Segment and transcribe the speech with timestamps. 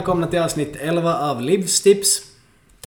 [0.00, 2.22] välkomna till avsnitt 11 av Livstips.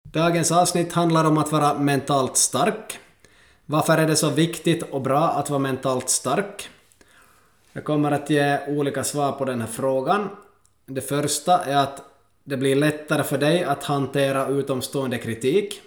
[0.04, 3.00] Dagens avsnitt handlar om att vara mentalt stark.
[3.66, 6.70] Varför är det så viktigt och bra att vara mentalt stark?
[7.74, 10.30] Jag kommer att ge olika svar på den här frågan.
[10.86, 12.02] Det första är att
[12.44, 15.82] det blir lättare för dig att hantera utomstående kritik.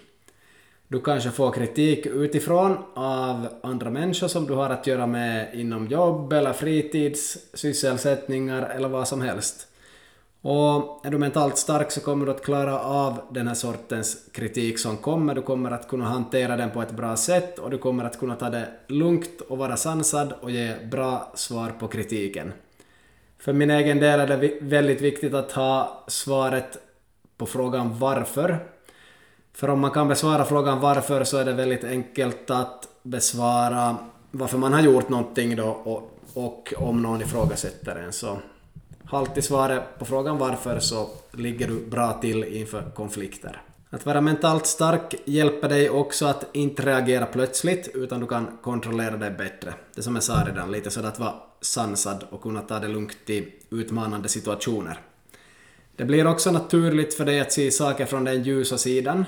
[0.87, 5.87] Du kanske får kritik utifrån av andra människor som du har att göra med inom
[5.87, 9.67] jobb eller fritidssysselsättningar eller vad som helst.
[10.47, 14.79] Och är du mentalt stark så kommer du att klara av den här sortens kritik
[14.79, 15.35] som kommer.
[15.35, 18.35] Du kommer att kunna hantera den på ett bra sätt och du kommer att kunna
[18.35, 22.53] ta det lugnt och vara sansad och ge bra svar på kritiken.
[23.39, 26.77] För min egen del är det väldigt viktigt att ha svaret
[27.37, 28.59] på frågan varför.
[29.53, 33.95] För om man kan besvara frågan varför så är det väldigt enkelt att besvara
[34.31, 38.37] varför man har gjort någonting då och, och om någon ifrågasätter en så
[39.07, 43.61] har alltid svaret på frågan varför så ligger du bra till inför konflikter.
[43.89, 49.17] Att vara mentalt stark hjälper dig också att inte reagera plötsligt utan du kan kontrollera
[49.17, 49.73] dig bättre.
[49.95, 53.29] Det som jag sa redan, lite sådär att vara sansad och kunna ta det lugnt
[53.29, 54.99] i utmanande situationer.
[55.95, 59.25] Det blir också naturligt för dig att se saker från den ljusa sidan.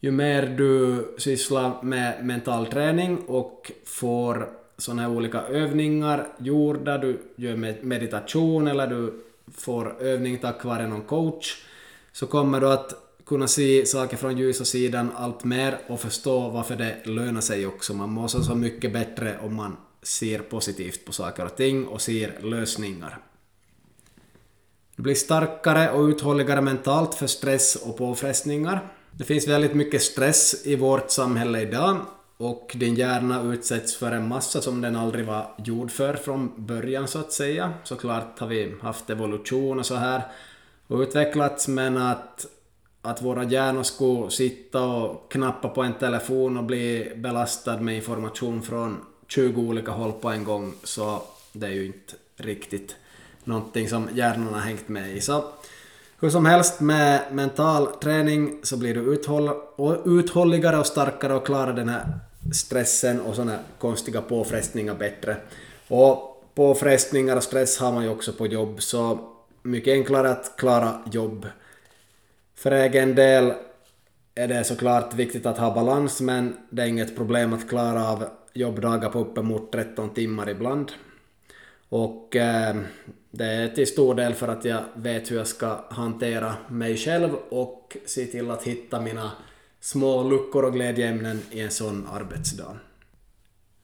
[0.00, 4.48] Ju mer du sysslar med mental träning och får
[4.78, 11.02] sådana här olika övningar gjorda, du gör meditation eller du får övning tack vare någon
[11.02, 11.56] coach,
[12.12, 12.94] så kommer du att
[13.26, 17.94] kunna se saker från ljusa sidan allt mer och förstå varför det lönar sig också.
[17.94, 22.38] Man mår så mycket bättre om man ser positivt på saker och ting och ser
[22.42, 23.18] lösningar.
[24.96, 28.92] Du blir starkare och uthålligare mentalt för stress och påfrestningar.
[29.10, 31.96] Det finns väldigt mycket stress i vårt samhälle idag
[32.38, 37.08] och din hjärna utsätts för en massa som den aldrig var gjord för från början
[37.08, 37.72] så att säga.
[37.84, 40.22] Såklart har vi haft evolution och så här
[40.86, 42.46] och utvecklats men att,
[43.02, 48.62] att våra hjärnor skulle sitta och knappa på en telefon och bli belastad med information
[48.62, 48.96] från
[49.28, 52.96] 20 olika håll på en gång så det är ju inte riktigt
[53.44, 55.20] någonting som hjärnan har hängt med i.
[55.20, 55.44] Så
[56.20, 59.50] hur som helst med mental träning så blir du uthåll
[60.04, 62.18] uthålligare och starkare och klarar den här
[62.52, 65.36] stressen och sådana konstiga påfrestningar bättre.
[65.88, 69.18] Och påfrestningar och stress har man ju också på jobb, så
[69.62, 71.46] mycket enklare att klara jobb.
[72.54, 73.52] För egen del
[74.34, 78.24] är det såklart viktigt att ha balans, men det är inget problem att klara av
[78.52, 80.92] jobbdagar på uppemot 13 timmar ibland.
[81.88, 82.76] Och eh,
[83.30, 87.34] det är till stor del för att jag vet hur jag ska hantera mig själv
[87.48, 89.30] och se till att hitta mina
[89.80, 92.76] små luckor och glädjeämnen i en sån arbetsdag.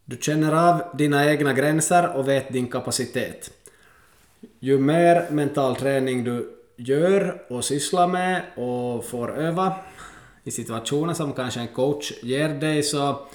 [0.04, 3.50] Du känner av dina egna gränser och vet din kapacitet.
[4.60, 9.74] Ju mer mental träning du gör och sysslar med och får öva
[10.44, 13.26] i situationer som kanske en coach ger dig så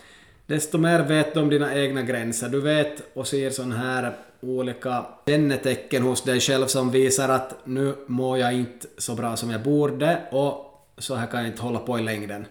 [0.45, 2.49] desto mer vet du om dina egna gränser.
[2.49, 7.95] Du vet och ser sådana här olika kännetecken hos dig själv som visar att nu
[8.07, 10.68] mår jag inte så bra som jag borde och
[10.99, 12.45] så här kan jag inte hålla på i längden.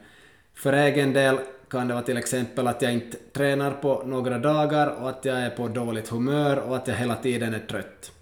[0.55, 1.39] För egen del
[1.71, 5.39] kan det vara till exempel att jag inte tränar på några dagar och att jag
[5.39, 8.13] är på dåligt humör och att jag hela tiden är trött.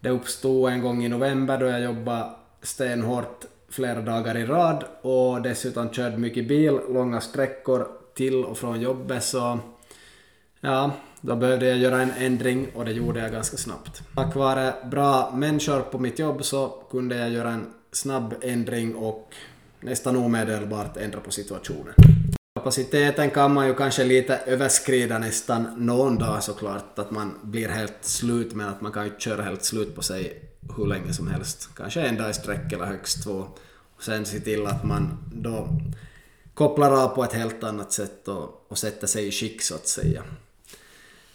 [0.00, 2.30] Det uppstod en gång i november då jag jobbade
[2.62, 8.80] stenhårt flera dagar i rad och dessutom körde mycket bil långa sträckor till och från
[8.80, 9.58] jobbet så
[10.60, 10.90] ja,
[11.20, 14.02] då behövde jag göra en ändring och det gjorde jag ganska snabbt.
[14.14, 19.34] Tack vare bra människor på mitt jobb så kunde jag göra en snabb ändring och
[19.80, 21.94] nästan omedelbart ändra på situationen.
[22.54, 27.98] Kapaciteten kan man ju kanske lite överskrida nästan någon dag såklart, att man blir helt
[28.00, 30.42] slut, men att man kan ju köra helt slut på sig
[30.76, 31.68] hur länge som helst.
[31.76, 33.46] Kanske en dag i sträck eller högst två.
[33.96, 35.68] Och sen se till att man då
[36.54, 39.88] kopplar av på ett helt annat sätt och, och sätter sig i skick så att
[39.88, 40.22] säga.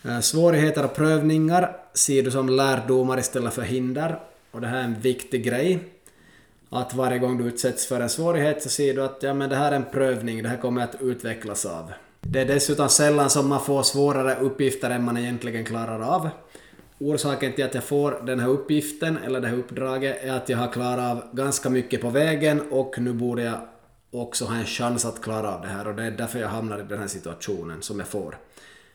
[0.03, 4.19] Eh, svårigheter och prövningar ser du som lärdomar istället för hinder.
[4.51, 5.96] Och det här är en viktig grej
[6.69, 9.55] att varje gång du utsätts för en svårighet så ser du att ja, men det
[9.55, 11.93] här är en prövning, det här kommer att utvecklas av.
[12.21, 16.29] Det är dessutom sällan som man får svårare uppgifter än man egentligen klarar av.
[16.99, 20.57] Orsaken till att jag får den här uppgiften, eller det här uppdraget, är att jag
[20.57, 23.59] har klarat av ganska mycket på vägen och nu borde jag
[24.11, 26.79] också ha en chans att klara av det här och det är därför jag hamnar
[26.79, 28.37] i den här situationen som jag får.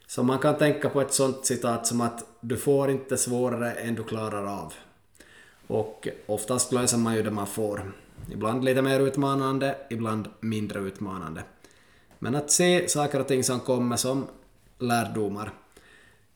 [0.07, 3.95] Så man kan tänka på ett sånt citat som att du får inte svårare än
[3.95, 4.73] du klarar av.
[5.67, 7.93] Och oftast löser man ju det man får.
[8.31, 11.43] Ibland lite mer utmanande, ibland mindre utmanande.
[12.19, 14.27] Men att se saker och ting som kommer som
[14.79, 15.53] lärdomar.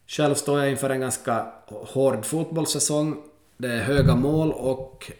[0.06, 3.23] Själv står jag inför en ganska hård fotbollssäsong.
[3.56, 5.12] Det är höga mål och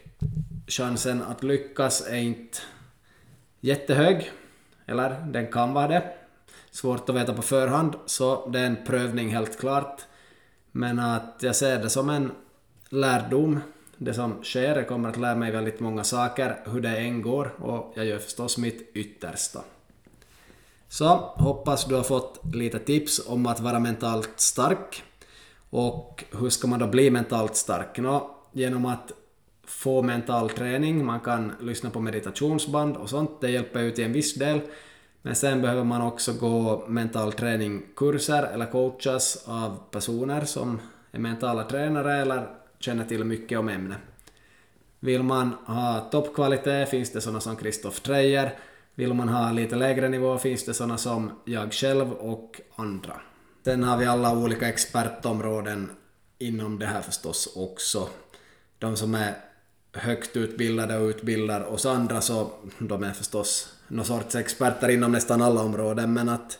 [0.67, 2.57] chansen att lyckas är inte
[3.59, 4.31] jättehög,
[4.85, 6.13] eller den kan vara det.
[6.71, 10.01] Svårt att veta på förhand, så det är en prövning helt klart.
[10.71, 12.31] Men att jag ser det som en
[12.89, 13.59] lärdom.
[13.97, 17.51] Det som sker, jag kommer att lära mig väldigt många saker, hur det än går,
[17.61, 19.61] och jag gör förstås mitt yttersta.
[20.89, 25.03] Så hoppas du har fått lite tips om att vara mentalt stark.
[25.69, 27.97] Och hur ska man då bli mentalt stark?
[27.97, 29.11] Nå, genom att
[29.63, 34.13] få mental träning, man kan lyssna på meditationsband och sånt, det hjälper ju till en
[34.13, 34.61] viss del.
[35.21, 41.63] Men sen behöver man också gå mental träning-kurser eller coachas av personer som är mentala
[41.63, 42.47] tränare eller
[42.79, 43.97] känner till mycket om ämnet.
[44.99, 48.53] Vill man ha toppkvalitet finns det sådana som Christoph Dreyer.
[48.95, 53.21] Vill man ha lite lägre nivå finns det sådana som jag själv och andra.
[53.63, 55.89] Sen har vi alla olika expertområden
[56.39, 58.09] inom det här förstås också.
[58.79, 59.33] De som är
[59.93, 65.41] högt utbildade och utbildar oss andra så de är förstås någon sorts experter inom nästan
[65.41, 66.59] alla områden men att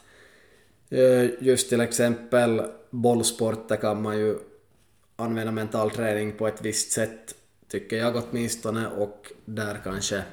[0.90, 4.38] eh, just till exempel bollsporter kan man ju
[5.18, 7.36] använda mental träning på ett visst sätt
[7.68, 10.24] tycker jag åtminstone och där kanske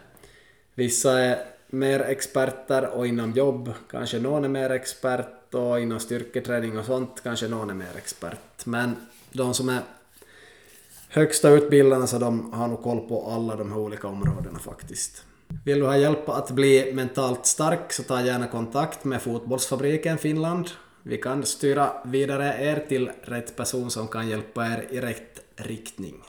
[0.75, 1.39] vissa är
[1.71, 7.21] mer experter och inom jobb kanske någon är mer expert och inom styrketräning och sånt
[7.23, 8.67] kanske någon är mer expert.
[8.67, 8.97] Men
[9.33, 9.81] de som är
[11.09, 15.25] högsta utbildarna så de har nog koll på alla de här olika områdena faktiskt.
[15.65, 20.71] Vill du ha hjälp att bli mentalt stark så ta gärna kontakt med Fotbollsfabriken Finland.
[21.07, 26.23] Vi kan styra vidare er till rätt person som kan hjälpa er i rätt riktning.